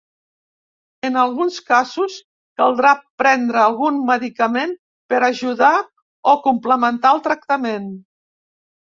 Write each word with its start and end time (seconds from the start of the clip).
En 1.09 1.17
alguns 1.23 1.57
casos 1.65 2.15
caldrà 2.61 2.93
prendre 3.23 3.61
algun 3.65 3.99
medicament 4.07 4.73
per 5.13 5.21
ajudar 5.29 5.71
o 6.33 6.35
complementar 6.47 7.13
el 7.19 7.23
tractament. 7.29 7.87